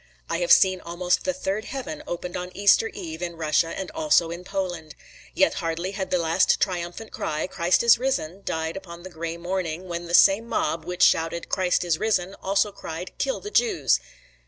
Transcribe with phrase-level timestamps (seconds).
[0.31, 4.31] I have seen almost the third heaven opened on Easter eve in Russia and also
[4.31, 4.95] in Poland.
[5.35, 9.87] Yet hardly had the last triumphant cry, "Christ is risen" died upon the gray morning,
[9.87, 13.99] when the same mob which shouted, "Christ is risen," also cried, "Kill the Jews."